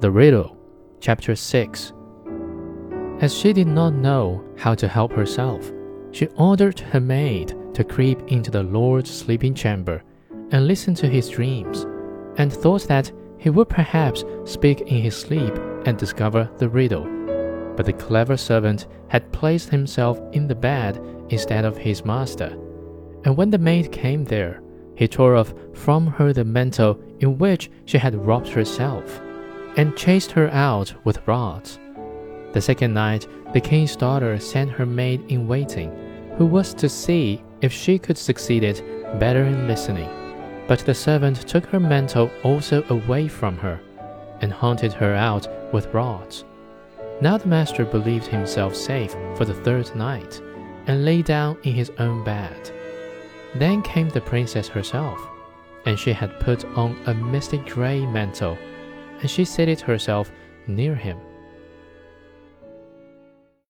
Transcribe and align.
The 0.00 0.12
Riddle, 0.12 0.56
Chapter 1.00 1.34
6 1.34 1.92
As 3.20 3.34
she 3.34 3.52
did 3.52 3.66
not 3.66 3.94
know 3.94 4.44
how 4.56 4.76
to 4.76 4.86
help 4.86 5.12
herself, 5.12 5.72
she 6.12 6.28
ordered 6.36 6.78
her 6.78 7.00
maid 7.00 7.52
to 7.74 7.82
creep 7.82 8.20
into 8.28 8.52
the 8.52 8.62
Lord's 8.62 9.10
sleeping 9.10 9.54
chamber 9.54 10.04
and 10.52 10.68
listen 10.68 10.94
to 10.94 11.08
his 11.08 11.28
dreams, 11.28 11.84
and 12.36 12.52
thought 12.52 12.86
that 12.86 13.10
he 13.38 13.50
would 13.50 13.68
perhaps 13.68 14.24
speak 14.44 14.82
in 14.82 15.02
his 15.02 15.16
sleep 15.16 15.56
and 15.84 15.98
discover 15.98 16.48
the 16.58 16.68
riddle. 16.68 17.02
But 17.74 17.86
the 17.86 17.92
clever 17.92 18.36
servant 18.36 18.86
had 19.08 19.32
placed 19.32 19.70
himself 19.70 20.20
in 20.32 20.46
the 20.46 20.54
bed 20.54 21.04
instead 21.30 21.64
of 21.64 21.76
his 21.76 22.04
master, 22.04 22.56
and 23.24 23.36
when 23.36 23.50
the 23.50 23.58
maid 23.58 23.90
came 23.90 24.22
there, 24.22 24.62
he 24.94 25.08
tore 25.08 25.34
off 25.34 25.52
from 25.74 26.06
her 26.06 26.32
the 26.32 26.44
mantle 26.44 27.00
in 27.18 27.36
which 27.38 27.68
she 27.84 27.98
had 27.98 28.14
wrapped 28.14 28.50
herself, 28.50 29.20
and 29.78 29.96
chased 29.96 30.32
her 30.32 30.50
out 30.50 30.92
with 31.04 31.26
rods. 31.26 31.78
The 32.52 32.60
second 32.60 32.92
night, 32.92 33.28
the 33.52 33.60
king's 33.60 33.94
daughter 33.94 34.38
sent 34.40 34.72
her 34.72 34.84
maid 34.84 35.24
in 35.28 35.46
waiting, 35.46 35.90
who 36.36 36.46
was 36.46 36.74
to 36.74 36.88
see 36.88 37.42
if 37.60 37.72
she 37.72 37.96
could 37.96 38.18
succeed 38.18 38.64
it 38.64 38.82
better 39.20 39.44
in 39.44 39.68
listening. 39.68 40.10
But 40.66 40.80
the 40.80 40.94
servant 40.94 41.48
took 41.48 41.64
her 41.66 41.78
mantle 41.78 42.28
also 42.42 42.84
away 42.90 43.28
from 43.28 43.56
her, 43.58 43.80
and 44.40 44.52
hunted 44.52 44.92
her 44.92 45.14
out 45.14 45.46
with 45.72 45.94
rods. 45.94 46.44
Now 47.20 47.38
the 47.38 47.48
master 47.48 47.84
believed 47.84 48.26
himself 48.26 48.74
safe 48.74 49.12
for 49.36 49.44
the 49.44 49.54
third 49.54 49.94
night, 49.94 50.42
and 50.88 51.04
lay 51.04 51.22
down 51.22 51.56
in 51.62 51.72
his 51.72 51.92
own 51.98 52.24
bed. 52.24 52.72
Then 53.54 53.82
came 53.82 54.08
the 54.08 54.20
princess 54.20 54.66
herself, 54.66 55.20
and 55.86 55.96
she 55.96 56.12
had 56.12 56.40
put 56.40 56.64
on 56.76 56.98
a 57.06 57.14
misty 57.14 57.58
gray 57.58 58.04
mantle, 58.06 58.58
and 59.20 59.30
she 59.30 59.44
seated 59.44 59.80
herself 59.80 60.30
near 60.66 60.94
him. 60.94 61.18